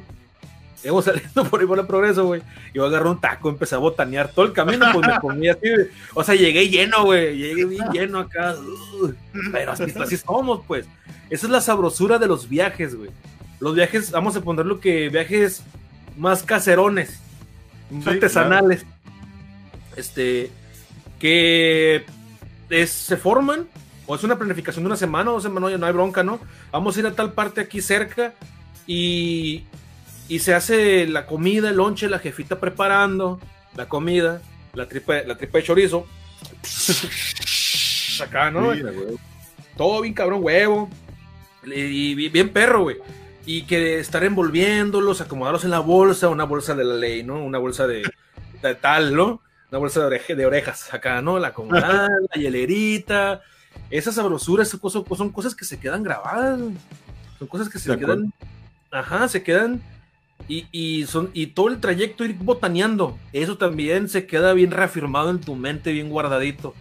[0.84, 2.42] Hemos saliendo por ahí por el progreso, güey.
[2.74, 5.68] Yo agarré un taco, empecé a botanear todo el camino, pues me comí así.
[6.14, 7.38] O sea, llegué lleno, güey.
[7.38, 8.56] Llegué bien lleno acá.
[9.52, 10.86] pero así, así somos, pues.
[11.30, 13.10] Esa es la sabrosura de los viajes, güey.
[13.60, 15.64] Los viajes, vamos a ponerlo que viajes
[16.18, 17.20] más caserones,
[17.90, 18.82] sí, artesanales.
[18.82, 18.98] Claro.
[19.96, 20.52] Este,
[21.20, 22.04] que
[22.70, 23.68] es, se forman,
[24.08, 26.40] o es una planificación de una semana o dos semanas, no hay bronca, ¿no?
[26.72, 28.34] Vamos a ir a tal parte aquí cerca
[28.88, 29.64] y
[30.32, 33.38] y se hace la comida, el lonche, la jefita preparando
[33.76, 34.42] la comida,
[34.74, 36.08] la tripa, la tripa de chorizo.
[38.24, 38.74] Acá, ¿no?
[38.74, 38.94] Mira,
[39.76, 40.90] Todo bien cabrón, huevo.
[41.66, 42.96] Y bien perro, güey.
[43.46, 47.44] Y que estar envolviéndolos, acomodarlos en la bolsa, una bolsa de la ley, ¿no?
[47.44, 48.10] Una bolsa de,
[48.62, 49.42] de tal, ¿no?
[49.70, 51.40] Una bolsa de, oreja, de orejas acá, ¿no?
[51.40, 53.42] La acomodada, la hielerita.
[53.90, 56.58] Esas sabrosuras son cosas, son cosas que se quedan grabadas,
[57.38, 58.32] Son cosas que se quedan.
[58.92, 59.82] Ajá, se quedan
[60.48, 65.30] y, y, son, y todo el trayecto ir botaneando, eso también se queda bien reafirmado
[65.30, 66.74] en tu mente, bien guardadito.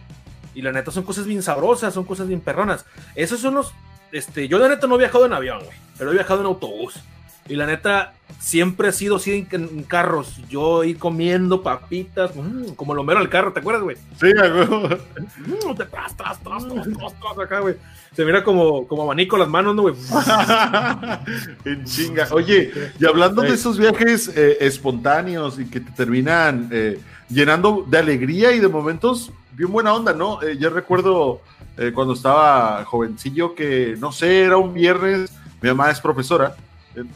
[0.53, 2.85] Y la neta son cosas bien sabrosas, son cosas bien perronas.
[3.15, 3.73] Esos son los.
[4.11, 6.95] Este, yo la neta no he viajado en avión, güey, pero he viajado en autobús.
[7.51, 10.39] Y la neta siempre ha sido así en, en carros.
[10.49, 13.97] Yo ir comiendo papitas, mmm, como lo mero al carro, ¿te acuerdas, güey?
[14.17, 14.67] Sí, güey.
[14.67, 17.75] Mmm, te tras, tras, tras, tras, tras, tras, acá, güey.
[18.15, 19.95] Se mira como, como abanico las manos, ¿no, güey?
[21.65, 22.29] en chinga.
[22.31, 27.97] Oye, y hablando de esos viajes eh, espontáneos y que te terminan eh, llenando de
[27.97, 30.41] alegría y de momentos bien buena onda, ¿no?
[30.41, 31.41] Eh, yo recuerdo
[31.95, 36.55] cuando estaba jovencillo que, no sé, era un viernes, mi mamá es profesora,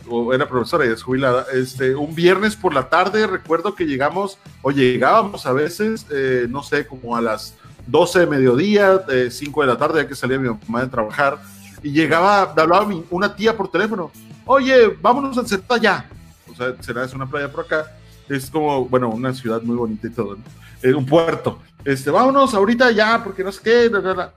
[0.09, 4.37] o era profesora y es jubilada, este, un viernes por la tarde recuerdo que llegamos,
[4.61, 6.05] o llegábamos a veces,
[6.49, 7.55] no sé, como a las
[7.87, 11.37] 12 de mediodía, eh, 5 de la tarde, ya que salía mi mamá de trabajar,
[11.83, 14.11] y llegaba, hablaba mi, una tía por teléfono,
[14.45, 16.09] oye, vámonos a Ensenada ya.
[16.51, 17.95] O sea, será es una playa por acá,
[18.27, 20.43] es como, bueno, una ciudad muy bonita y todo, ¿no?
[20.81, 21.59] eh, un puerto.
[21.83, 24.33] Este, vámonos ahorita ya, porque no sé qué, bla, bla, bla.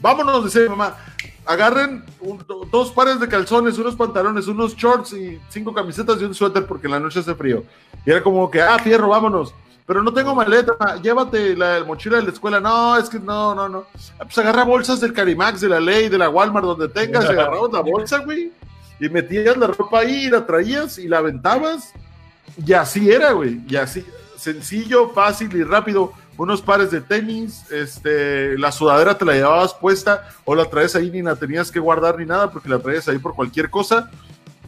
[0.00, 0.96] vámonos, decía mi mamá,
[1.46, 6.34] agarren un, dos pares de calzones, unos pantalones, unos shorts y cinco camisetas y un
[6.34, 7.64] suéter porque en la noche hace frío.
[8.04, 9.54] Y era como que, ah, fierro, vámonos
[9.86, 12.60] pero no tengo maleta, llévate la mochila de la escuela.
[12.60, 13.86] No, es que no, no, no.
[14.18, 17.80] Pues agarra bolsas del Carimax, de la Ley, de la Walmart, donde tengas, agarrabas la
[17.80, 18.50] bolsa, güey,
[18.98, 21.92] y metías la ropa ahí, y la traías y la aventabas.
[22.64, 24.04] Y así era, güey, y así,
[24.36, 26.12] sencillo, fácil y rápido.
[26.38, 31.10] Unos pares de tenis, este, la sudadera te la llevabas puesta o la traes ahí
[31.10, 34.10] ni la tenías que guardar ni nada porque la traes ahí por cualquier cosa.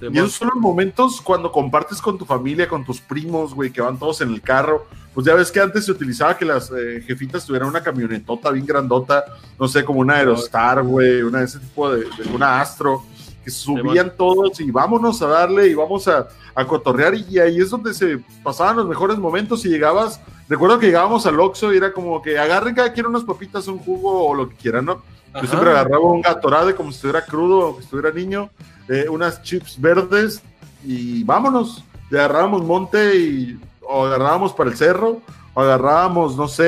[0.00, 3.80] Y esos son los momentos cuando compartes con tu familia, con tus primos, güey, que
[3.80, 4.86] van todos en el carro.
[5.12, 8.64] Pues ya ves que antes se utilizaba que las eh, jefitas tuvieran una camionetota bien
[8.64, 9.24] grandota,
[9.58, 13.02] no sé, como una Aerostar, güey, una de ese tipo de, de una Astro,
[13.48, 17.14] que subían todos y vámonos a darle y vamos a, a cotorrear.
[17.14, 20.20] Y ahí es donde se pasaban los mejores momentos y llegabas.
[20.48, 23.78] Recuerdo que llegábamos al Oxxo y era como que agarren cada quien unas papitas, un
[23.78, 25.02] jugo o lo que quieran, ¿no?
[25.40, 28.50] Yo siempre agarraba un gatorade como si estuviera crudo o que estuviera niño
[28.88, 30.42] eh, unas chips verdes
[30.84, 31.84] y vámonos.
[32.10, 35.22] Y agarrábamos monte y o agarrábamos para el cerro,
[35.54, 36.64] o agarrábamos, no sé,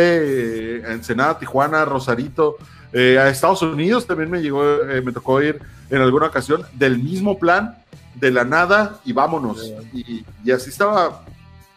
[0.79, 2.57] eh, Ensenada, Tijuana, Rosarito.
[2.93, 6.99] Eh, a Estados Unidos también me llegó, eh, me tocó ir en alguna ocasión del
[6.99, 7.77] mismo plan,
[8.15, 9.73] de la nada y vámonos.
[9.93, 11.25] Y, y así estaba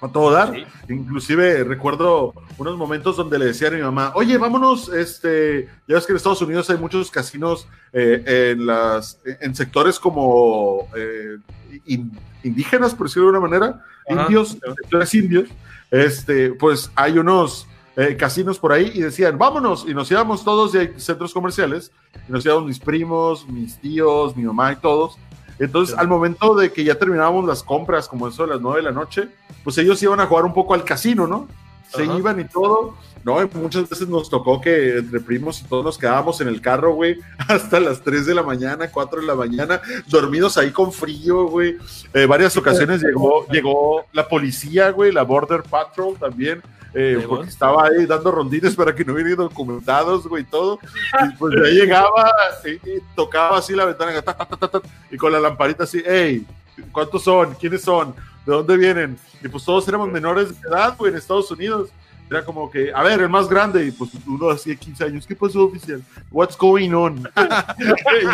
[0.04, 0.54] a todo dar.
[0.54, 0.66] Sí.
[0.90, 6.06] Inclusive recuerdo unos momentos donde le decía a mi mamá, oye, vámonos, este, ya ves
[6.06, 11.38] que en Estados Unidos hay muchos casinos eh, en, las, en sectores como eh,
[11.86, 12.12] in,
[12.44, 14.24] indígenas, por decirlo de una manera, Ajá.
[14.24, 15.50] indios, sectores indios,
[15.90, 20.72] este, pues hay unos eh, casinos por ahí y decían, vámonos, y nos íbamos todos
[20.72, 21.92] de centros comerciales,
[22.28, 25.18] y nos íbamos mis primos, mis tíos, mi mamá y todos,
[25.60, 28.84] Entonces, al momento de que ya terminábamos las compras, como eso de las nueve de
[28.84, 29.30] la noche,
[29.64, 31.48] pues ellos iban a jugar un poco al casino, ¿no?
[31.96, 32.18] Se Ajá.
[32.18, 32.96] iban y todo.
[33.24, 36.60] No, y muchas veces nos tocó que entre primos y todos nos quedábamos en el
[36.60, 40.92] carro, güey, hasta las 3 de la mañana, 4 de la mañana, dormidos ahí con
[40.92, 41.78] frío, güey.
[42.14, 46.62] Eh, varias ocasiones llegó, llegó la policía, güey, la Border Patrol también,
[46.94, 50.80] eh, porque estaba ahí dando rondines para que no vinieran documentados, güey, todo.
[51.26, 52.32] Y pues ahí llegaba
[52.66, 56.46] y, y tocaba así la ventana, ta, ta, ta, y con la lamparita así, hey,
[56.92, 57.56] ¿cuántos son?
[57.56, 58.14] ¿Quiénes son?
[58.46, 59.18] ¿De dónde vienen?
[59.44, 61.90] Y pues todos éramos menores de edad, güey, en Estados Unidos.
[62.30, 65.28] Era como que, a ver, el más grande, y pues uno así de 15 años,
[65.28, 66.02] ¿qué pasó, oficial?
[66.32, 67.30] What's going on?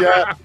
[0.02, 0.38] Ya.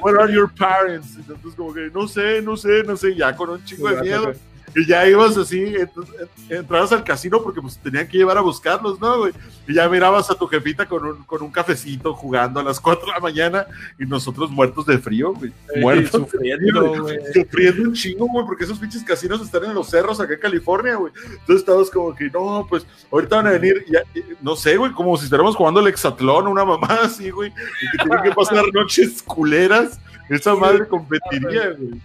[0.00, 1.16] What are your parents?
[1.16, 4.32] Entonces, como que, no sé, no sé, no sé, ya con un chingo de miedo.
[4.80, 6.14] Y ya ibas así, entonces,
[6.48, 9.32] entrabas al casino porque pues tenían que llevar a buscarlos, ¿no, güey?
[9.66, 13.06] Y ya mirabas a tu jefita con un, con un cafecito jugando a las 4
[13.06, 13.66] de la mañana
[13.98, 15.52] y nosotros muertos de frío, güey.
[15.80, 16.10] Muertos.
[16.30, 17.18] sufriendo, güey.
[17.34, 20.94] Sufriendo un chingo, güey, porque esos pinches casinos están en los cerros acá en California,
[20.96, 21.12] güey.
[21.24, 24.02] Entonces estábamos como que, no, pues ahorita van a venir, ya-
[24.42, 28.04] no sé, güey, como si estuviéramos jugando el hexatlón, una mamá así, güey, y que
[28.04, 29.98] tienen que pasar noches culeras.
[30.28, 32.00] Esa madre competiría, güey.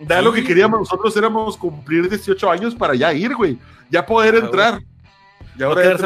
[0.00, 3.58] Ya lo que queríamos nosotros éramos cumplir 18 años para ya ir, güey.
[3.90, 4.80] Ya poder Ah, entrar.
[5.58, 5.96] Y ahora No ya.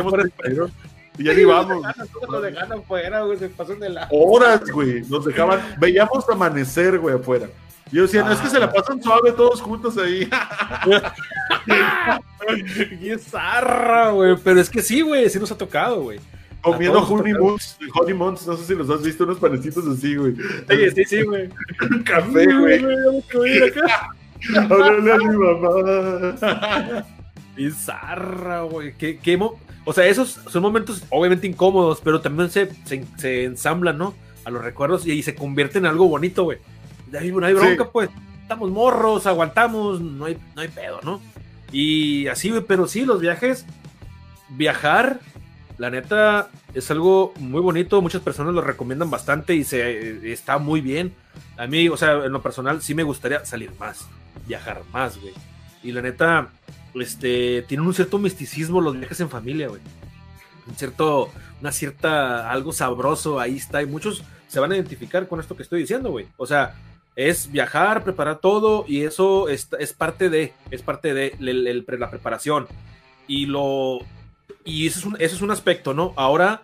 [0.41, 0.71] 32,
[1.19, 1.85] y ya ni vamos.
[2.31, 4.09] Lo dejan afuera, güey, se pasan de la.
[4.11, 5.03] Horas, güey.
[5.09, 7.49] Nos dejaban, veíamos amanecer, güey, afuera.
[7.91, 10.31] Y yo decía, no, es que se la pasan suave todos juntos ahí.
[13.01, 14.37] Qué zarra, güey.
[14.43, 16.21] Pero es que sí, güey, sí nos ha tocado, güey.
[16.63, 20.35] Comiendo honey moons, honey moons, no sé si los has visto, unos panecitos así, güey.
[20.37, 21.49] Sí, sí, sí, güey.
[21.91, 22.85] Un café, güey.
[24.57, 27.07] Háblale a mi mamá.
[27.57, 28.95] Qué zarra, güey.
[28.97, 33.45] Qué, qué mo- o sea, esos son momentos obviamente incómodos, pero también se, se, se
[33.45, 34.15] ensamblan, ¿no?
[34.45, 36.59] A los recuerdos y, y se convierten en algo bonito, güey.
[37.11, 37.91] No hay bronca, Sí.
[37.93, 38.11] pues.
[38.43, 41.21] Estamos morros, aguantamos, no hay, no hay pedo, ¿no?
[41.71, 43.65] Y así, güey, pero sí, los viajes,
[44.49, 45.21] viajar,
[45.81, 48.03] la neta, es algo muy bonito.
[48.03, 51.15] Muchas personas lo recomiendan bastante y se eh, está muy bien.
[51.57, 54.07] A mí, o sea, en lo personal, sí me gustaría salir más,
[54.47, 55.33] viajar más, güey.
[55.83, 56.49] Y la neta,
[56.95, 59.81] este, tienen un cierto misticismo los viajes en familia, güey.
[60.69, 61.31] Un cierto,
[61.63, 63.81] una cierta, algo sabroso, ahí está.
[63.83, 66.27] Y muchos se van a identificar con esto que estoy diciendo, güey.
[66.37, 66.75] O sea,
[67.17, 71.87] es viajar, preparar todo y eso es, es parte de, es parte de el- el-
[71.99, 72.67] la preparación.
[73.27, 74.01] Y lo,
[74.65, 76.13] y eso es un, es un aspecto, ¿no?
[76.17, 76.63] Ahora,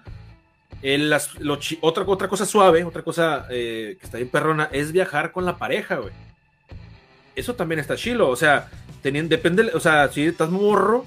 [0.82, 1.30] el, las-
[1.80, 5.56] otra, otra cosa suave, otra cosa eh, que está bien perrona, es viajar con la
[5.56, 6.12] pareja, güey.
[7.34, 8.70] Eso también está chilo, o sea,
[9.02, 11.04] teniendo, depende, o sea, si estás morro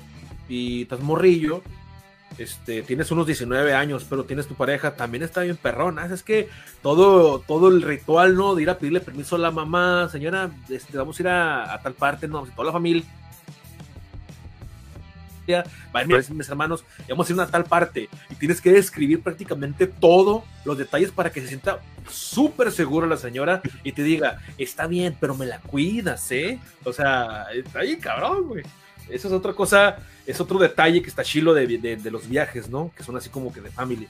[0.48, 1.64] y estás morrillo,
[2.38, 6.06] este, tienes unos 19 años, pero tienes tu pareja, también está bien perrona.
[6.06, 6.48] Es que
[6.84, 8.54] todo, todo el ritual, ¿no?
[8.56, 11.82] De ir a pedirle permiso a la mamá, señora, este, vamos a ir a, a
[11.82, 13.04] tal parte, no, toda la familia.
[15.56, 18.10] Va a venir mis hermanos, y vamos a ir a una tal parte.
[18.30, 23.18] Y tienes que describir prácticamente todos los detalles para que se sienta súper seguro la
[23.18, 26.60] señora y te diga, está bien, pero me la cuidas, ¿eh?
[26.84, 28.64] O sea, está ahí, cabrón, güey.
[29.10, 32.70] Eso es otra cosa, es otro detalle que está chilo de, de- de los viajes,
[32.70, 32.92] ¿no?
[32.96, 34.08] Que son así como que de familia.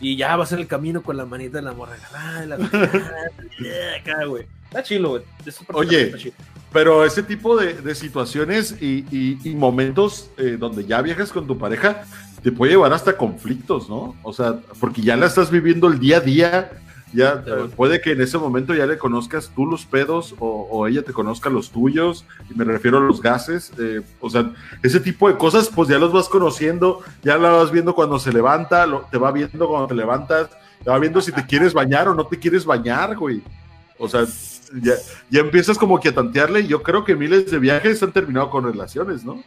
[0.00, 1.96] Y ya vas en el camino con la manita de la morra.
[2.14, 2.56] ay, la-
[4.00, 4.46] acá, güey.
[4.64, 5.22] Está chilo, güey.
[5.74, 6.34] Oye, chilo.
[6.72, 11.46] Pero ese tipo de, de situaciones y, y- y momentos eh, donde ya viajas con
[11.46, 12.04] tu pareja
[12.42, 14.16] te puede llevar hasta conflictos, ¿no?
[14.22, 16.70] O sea, porque ya la estás viviendo el día a día,
[17.12, 20.86] ya eh, puede que en ese momento ya le conozcas tú los pedos o, o
[20.86, 24.50] ella te conozca los tuyos, y me refiero a los gases, eh, o sea,
[24.82, 28.32] ese tipo de cosas pues ya los vas conociendo, ya la vas viendo cuando se
[28.32, 30.50] levanta, lo- te va viendo cuando te levantas,
[30.84, 33.42] te va viendo si te quieres bañar o no te quieres bañar, güey.
[33.98, 34.24] O sea,
[34.80, 34.94] ya,
[35.28, 38.48] ya empiezas como que a tantearle y yo creo que miles de viajes han terminado
[38.50, 39.42] con relaciones, ¿no?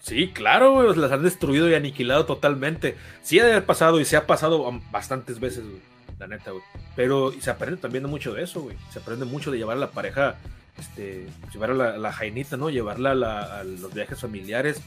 [0.00, 2.96] Sí, claro, güey, las han destruido y aniquilado totalmente.
[3.22, 5.80] Sí ha de haber pasado y se ha pasado bastantes veces, güey,
[6.18, 6.62] la neta, güey.
[6.96, 8.76] Pero y se aprende también mucho de eso, güey.
[8.92, 10.36] Se aprende mucho de llevar a la pareja,
[10.78, 12.70] este, llevar a la, la jainita, ¿no?
[12.70, 14.80] Llevarla a, la- a los viajes familiares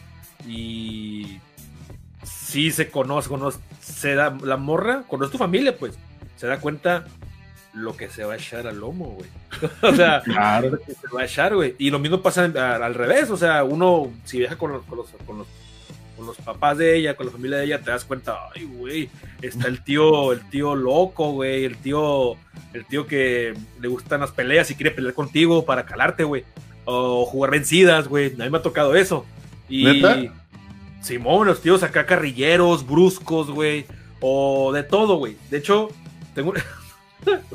[0.46, 1.40] y
[2.24, 5.98] sí se conoce, conoce, se da, la morra, es tu familia, pues,
[6.36, 7.06] se da cuenta
[7.74, 9.30] lo que se va a echar al lomo, güey.
[9.82, 10.80] o sea, Claro.
[10.80, 11.76] que se va a echar, güey.
[11.78, 15.08] Y lo mismo pasa al revés, o sea, uno, si viaja con los, con los,
[15.26, 15.48] con los,
[16.18, 19.10] con los papás de ella, con la familia de ella, te das cuenta, ay, güey,
[19.42, 22.34] está el tío, el tío loco, güey, el tío,
[22.74, 26.44] el tío que le gustan las peleas y quiere pelear contigo para calarte, güey.
[26.86, 28.34] O jugar vencidas, güey.
[28.34, 29.26] A mí me ha tocado eso.
[29.70, 30.34] Y ¿Neta?
[31.02, 33.86] Simón, los tíos acá carrilleros, bruscos, güey.
[34.20, 35.38] O de todo, güey.
[35.52, 35.90] De hecho,
[36.34, 36.64] tengo, una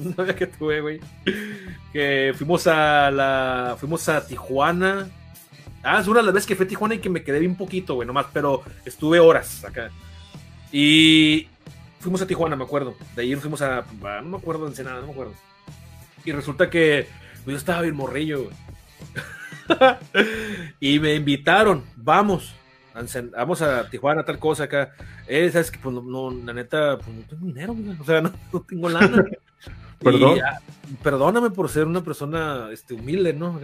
[0.17, 1.01] novia que tuve, güey.
[1.93, 3.77] Que fuimos a la.
[3.79, 5.09] Fuimos a Tijuana.
[5.83, 7.57] Ah, es una de las veces que fui a Tijuana y que me quedé bien
[7.57, 9.91] poquito, güey, nomás, pero estuve horas acá.
[10.71, 11.49] Y
[12.01, 12.97] fuimos a Tijuana, me acuerdo.
[13.17, 13.85] De nos fuimos a.
[14.01, 15.35] No me acuerdo, Ensenada, no me acuerdo.
[16.25, 17.07] Y resulta que
[17.45, 18.57] pues, yo estaba bien morrillo, güey.
[20.81, 22.55] y me invitaron, vamos,
[23.37, 24.93] vamos a Tijuana, tal cosa acá.
[25.27, 27.99] Eh, sabes que, pues, no, la neta, pues no tengo dinero, güey.
[27.99, 29.25] o sea, no, no tengo lana.
[29.99, 30.37] Perdón.
[30.37, 30.61] Y, ah,
[31.03, 33.61] perdóname por ser una persona este, humilde, ¿no?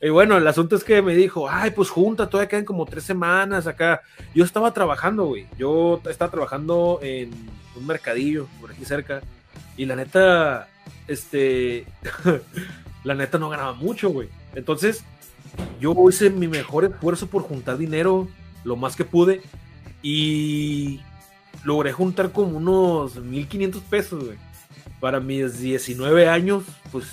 [0.00, 3.04] Y bueno, el asunto es que me dijo, ay, pues junta, todavía quedan como tres
[3.04, 4.02] semanas acá.
[4.34, 5.46] Yo estaba trabajando, güey.
[5.58, 7.30] Yo estaba trabajando en
[7.76, 9.22] un mercadillo por aquí cerca.
[9.76, 10.68] Y la neta,
[11.06, 11.86] este,
[13.04, 14.28] la neta no ganaba mucho, güey.
[14.54, 15.04] Entonces,
[15.80, 18.28] yo hice mi mejor esfuerzo por juntar dinero,
[18.64, 19.42] lo más que pude.
[20.02, 21.00] Y
[21.64, 24.47] logré juntar como unos 1500 pesos, güey
[25.00, 27.06] para mis 19 años, pues,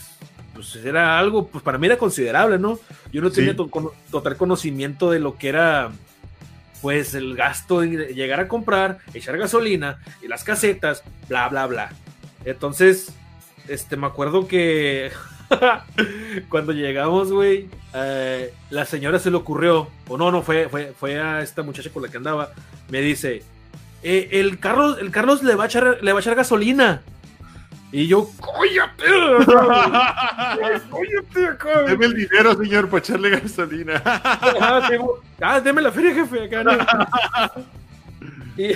[0.54, 2.80] pues era algo, pues para mí era considerable, ¿no?
[3.12, 3.58] Yo no tenía Sí.
[3.58, 5.92] to- con- total conocimiento de lo que era,
[6.82, 11.90] pues, el gasto de llegar a comprar, echar gasolina y las casetas, bla, bla, bla.
[12.46, 13.14] Entonces,
[13.68, 15.12] este, me acuerdo que
[16.50, 21.20] cuando llegamos, güey, eh, la señora se le ocurrió, o no, no, fue, fue, fue
[21.20, 22.52] a esta muchacha con la que andaba,
[22.90, 23.44] me dice,
[24.04, 27.02] "Eh, el Carlos, el Carlos le va a echar, le va a echar gasolina.
[27.92, 29.06] Y yo, ¡cóllate!
[30.90, 31.84] ¡Cóllate acá!
[31.84, 34.02] Deme el dinero, señor, para echarle gasolina.
[34.06, 34.98] Ah, sí,
[35.42, 36.72] ah, deme la feria, jefe, acá, ¿no?
[38.58, 38.72] y,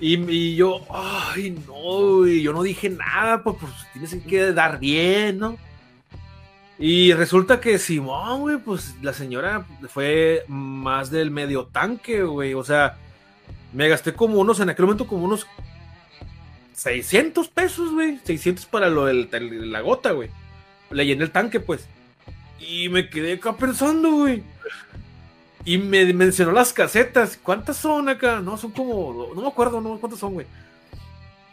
[0.00, 4.78] y, y yo, ay, no, y yo no dije nada, pues, pues tienes que dar
[4.78, 5.56] bien, ¿no?
[6.78, 12.64] Y resulta que Simón, güey, pues la señora fue más del medio tanque, güey, o
[12.64, 12.98] sea,
[13.72, 15.46] me gasté como unos, en aquel momento como unos
[16.84, 20.28] 600 pesos, güey, 600 para lo del- la gota, güey.
[20.90, 21.86] Le llené el tanque, pues.
[22.60, 24.42] Y me quedé acá pensando, güey.
[25.64, 27.38] Y me mencionó las casetas.
[27.42, 28.40] ¿Cuántas son acá?
[28.40, 29.32] No, son como.
[29.34, 30.46] No me acuerdo, no cuántas son, güey.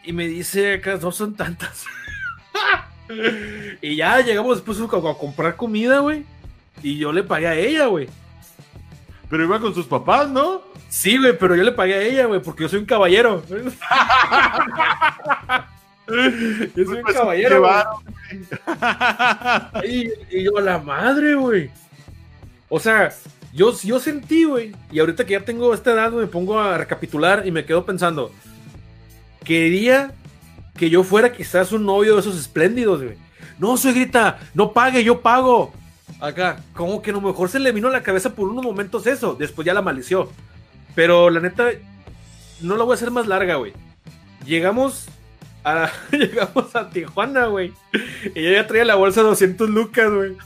[0.04, 1.84] Y me dice acá, no son tantas.
[3.80, 6.24] y ya llegamos después a comprar comida, güey.
[6.82, 8.06] Y yo le pagué a ella, güey.
[9.32, 10.60] Pero iba con sus papás, ¿no?
[10.90, 13.42] Sí, güey, pero yo le pagué a ella, güey, porque yo soy un caballero.
[13.48, 13.56] yo
[16.84, 17.66] soy un Pues, caballero.
[19.84, 21.70] Y, y yo, a la madre, güey.
[22.68, 23.10] O sea,
[23.54, 24.76] yo, yo sentí, güey.
[24.90, 28.30] Y ahorita que ya tengo esta edad, me pongo a recapitular y me quedo pensando.
[29.44, 30.12] Quería
[30.76, 33.16] que yo fuera quizás un novio de esos espléndidos, güey.
[33.58, 35.72] No, suegrita, no pague, yo pago.
[36.22, 39.08] Acá, como que a lo mejor se le vino a la cabeza por unos momentos
[39.08, 39.34] eso.
[39.34, 40.30] Después ya la malició.
[40.94, 41.70] Pero la neta,
[42.60, 43.72] no la voy a hacer más larga, güey.
[44.46, 45.08] Llegamos
[45.64, 47.72] a, llegamos a Tijuana, güey.
[48.36, 50.36] Y ella ya traía la bolsa de 200 lucas, güey.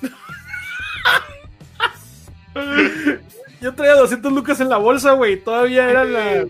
[3.61, 5.39] Yo traía 200 lucas en la bolsa, güey.
[5.39, 6.47] Todavía eran la...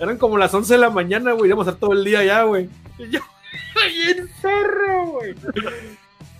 [0.00, 1.50] Eran como las 11 de la mañana, güey.
[1.50, 2.68] Íbamos a estar todo el día allá, güey.
[2.98, 3.20] Y yo,
[3.92, 5.36] bien cerro, güey.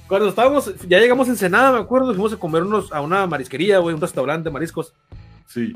[0.08, 3.78] Cuando estábamos, ya llegamos en Ensenada, me acuerdo, fuimos a comer unos, a una marisquería,
[3.78, 4.92] güey, un restaurante de mariscos.
[5.46, 5.74] Sí.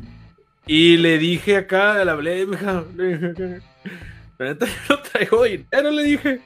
[0.66, 3.60] Y le dije acá, le hablé, mija, le dije,
[4.38, 6.40] la neta, yo no traigo dinero, le dije.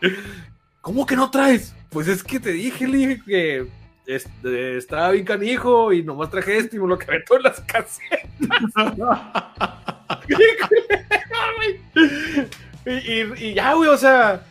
[0.81, 1.75] ¿Cómo que no traes?
[1.91, 3.67] Pues es que te dije, le dije que
[4.07, 8.29] este, estaba bien canijo y nomás traje esto y me lo todo en las casetas.
[12.87, 14.45] y, y- y ya, güey, o sea,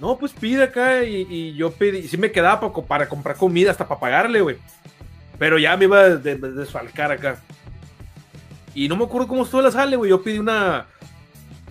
[0.00, 3.70] no, pues pide acá y, y yo pedí, sí me quedaba para, para comprar comida,
[3.70, 4.56] hasta para pagarle, güey.
[5.38, 7.38] Pero ya me iba a de- de- desfalcar acá.
[8.74, 10.10] Y no me acuerdo cómo estuvo la sale, güey.
[10.10, 10.86] Yo pedí una.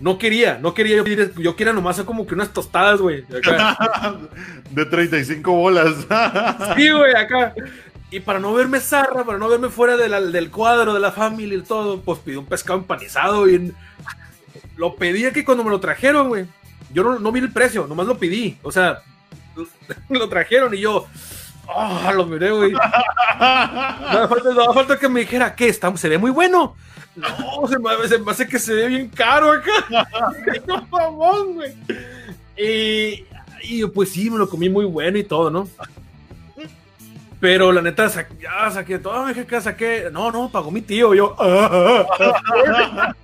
[0.00, 1.32] No quería, no quería yo pedir.
[1.38, 3.24] Yo quería nomás hacer como que unas tostadas, güey.
[4.70, 5.94] De 35 bolas.
[6.76, 7.54] Sí, güey, acá.
[8.10, 11.12] Y para no verme zarra, para no verme fuera de la- del cuadro, de la
[11.12, 13.72] familia y todo, pues pedí un pescado empanizado y
[14.76, 16.46] lo pedí aquí cuando me lo trajeron, güey.
[16.92, 18.56] Yo no, no vi el precio, nomás lo pedí.
[18.62, 19.00] O sea,
[20.08, 21.06] lo trajeron y yo,
[21.68, 22.72] ah, lo miré, güey.
[23.38, 25.68] No falta, no falta que me dijera, ¿qué?
[25.68, 26.74] Está, ¿Se ve muy bueno?
[27.14, 29.72] No, se me, se me hace que se ve bien caro acá.
[30.66, 31.74] No, mamón, güey.
[32.56, 33.24] Y,
[33.62, 35.68] y pues sí, me lo comí muy bueno y todo, ¿no?
[37.40, 40.08] Pero la neta, sa- ya saqué todo, me dije que saqué.
[40.12, 41.14] No, no, pagó mi tío.
[41.14, 43.14] Yo, ah, ah, ah.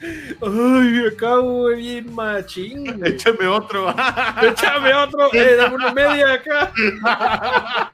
[0.00, 2.84] Ay, acá, güey, bien machín.
[2.98, 3.12] güey.
[3.12, 3.90] Échame otro.
[4.42, 6.72] Échame otro, eh, dame una media acá.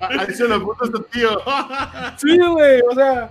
[0.00, 1.40] Ahí se lo puso tu tío.
[2.16, 3.30] Sí, güey, o sea,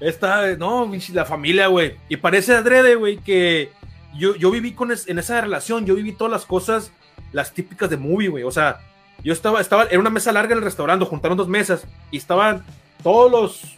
[0.00, 1.96] está, no, la familia, güey.
[2.08, 3.70] Y parece adrede, güey, que
[4.14, 6.92] yo, yo viví con es- en esa relación, yo viví todas las cosas
[7.32, 8.44] las típicas de movie, güey.
[8.44, 8.78] O sea,
[9.22, 12.64] yo estaba, estaba en una mesa larga en el restaurante, juntaron dos mesas y estaban
[13.02, 13.76] todos los,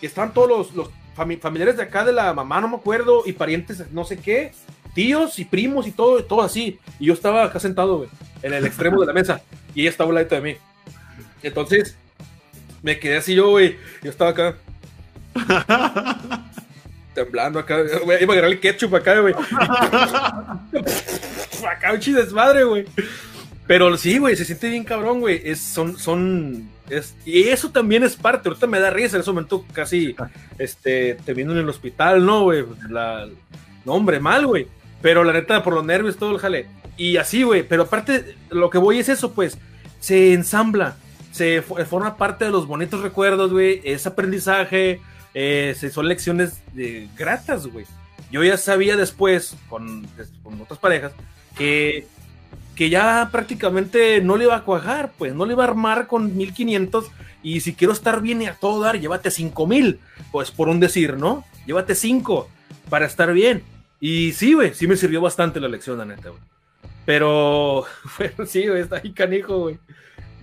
[0.00, 3.90] estaban todos los, los familiares de acá de la mamá, no me acuerdo, y parientes,
[3.92, 4.52] no sé qué,
[4.94, 6.78] tíos y primos y todo, todo así.
[6.98, 8.08] Y yo estaba acá sentado, güey,
[8.42, 9.42] en el extremo de la mesa
[9.74, 10.56] y ella estaba al lado de mí.
[11.42, 11.96] Entonces,
[12.82, 13.76] me quedé así yo, güey.
[14.02, 14.56] Yo estaba acá.
[17.14, 17.82] temblando acá.
[18.04, 19.34] Güey, iba a agarrar el ketchup acá, güey.
[21.66, 22.84] acá un desmadre, güey.
[23.66, 25.40] Pero sí, güey, se siente bien cabrón, güey.
[25.44, 28.48] Es, son, son, es, y eso también es parte.
[28.48, 30.14] Ahorita me da risa en ese momento casi,
[30.58, 32.64] este, termino en el hospital, ¿no, güey?
[32.88, 33.28] La,
[33.84, 34.66] no, hombre, mal, güey.
[35.02, 36.66] Pero la neta, por los nervios, todo el jale.
[36.96, 37.62] Y así, güey.
[37.62, 39.58] Pero aparte, lo que voy es eso, pues.
[40.00, 40.96] Se ensambla.
[41.32, 43.80] Se forma parte de los bonitos recuerdos, güey.
[43.84, 45.00] Es aprendizaje.
[45.34, 47.86] Eh, son lecciones de, gratas, güey.
[48.30, 50.06] Yo ya sabía después, con,
[50.42, 51.12] con otras parejas,
[51.56, 52.06] que
[52.74, 56.36] que ya prácticamente no le iba a cuajar, pues no le iba a armar con
[56.36, 57.10] 1500
[57.42, 60.00] y si quiero estar bien y a todo dar, llévate 5000,
[60.32, 61.44] pues por un decir, ¿no?
[61.66, 62.48] Llévate 5
[62.88, 63.62] para estar bien.
[64.00, 66.40] Y sí, güey, sí me sirvió bastante la lección, la neta, güey.
[67.04, 67.84] Pero,
[68.18, 69.78] bueno, sí, güey, está ahí canijo, güey.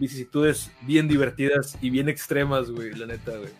[0.01, 3.51] Vicisitudes bien divertidas y bien extremas, güey, la neta, güey.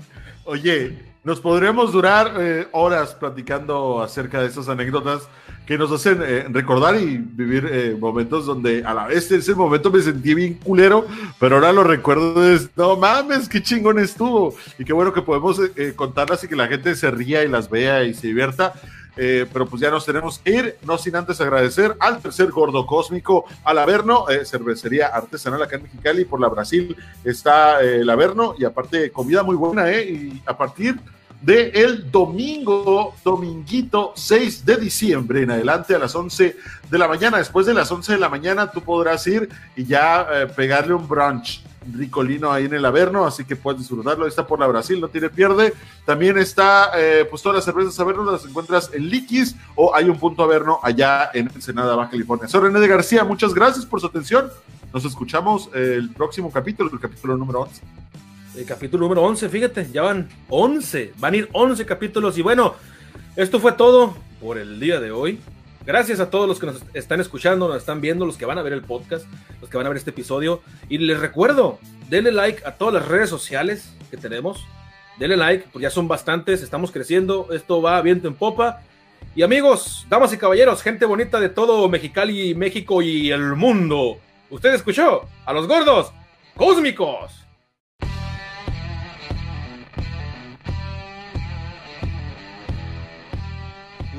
[0.46, 5.30] Oye, nos podríamos durar eh, horas platicando acerca de esas anécdotas
[5.68, 9.92] que nos hacen eh, recordar y vivir eh, momentos donde a la vez ese momento
[9.92, 11.06] me sentí bien culero,
[11.40, 14.56] pero ahora lo recuerdo de no mames, qué chingón estuvo.
[14.80, 15.62] Y qué bueno que podemos
[15.96, 18.74] contarlas y que la gente se ría y las vea y se divierta.
[19.16, 23.46] Pero pues ya nos tenemos que ir, no sin antes agradecer al tercer gordo cósmico,
[23.64, 29.12] al Averno, cervecería artesanal acá en Mexicali, por la Brasil está el Averno y aparte
[29.12, 30.10] comida muy buena, ¿eh?
[30.10, 31.00] Y a partir
[31.42, 36.56] de el domingo, dominguito 6 de diciembre en adelante a las 11
[36.90, 37.38] de la mañana.
[37.38, 41.08] Después de las 11 de la mañana tú podrás ir y ya eh, pegarle un
[41.08, 41.64] brunch
[41.94, 44.28] ricolino ahí en el Averno, así que puedes disfrutarlo.
[44.28, 45.74] Está por la Brasil, no tiene pierde.
[46.06, 50.20] También está, eh, pues todas las cervezas Averno las encuentras en Liquis o hay un
[50.20, 52.48] punto Averno allá en Ensenada, Baja California.
[52.48, 54.52] Soy René de García, muchas gracias por su atención.
[54.94, 57.82] Nos escuchamos el próximo capítulo, el capítulo número 11
[58.56, 62.76] el capítulo número 11, fíjate, ya van 11, van a ir 11 capítulos y bueno,
[63.36, 65.40] esto fue todo por el día de hoy.
[65.86, 68.62] Gracias a todos los que nos están escuchando, nos están viendo, los que van a
[68.62, 69.26] ver el podcast,
[69.62, 70.62] los que van a ver este episodio.
[70.90, 71.80] Y les recuerdo,
[72.10, 74.64] denle like a todas las redes sociales que tenemos.
[75.18, 78.82] Denle like, porque ya son bastantes, estamos creciendo, esto va viento en popa.
[79.36, 84.18] Y amigos, damas y caballeros, gente bonita de todo Mexicali, México y el mundo.
[84.52, 86.12] Usted escuchó a los gordos
[86.56, 87.42] cósmicos.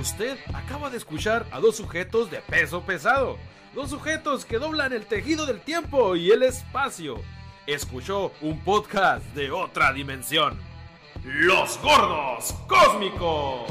[0.03, 3.39] Usted acaba de escuchar a dos sujetos de peso pesado.
[3.73, 7.21] Dos sujetos que doblan el tejido del tiempo y el espacio.
[7.69, 10.59] Escuchó un podcast de otra dimensión.
[11.23, 13.71] Los gordos cósmicos.